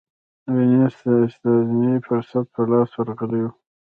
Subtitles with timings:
[0.53, 3.47] وینز ته استثنايي فرصت په لاس ورغلی و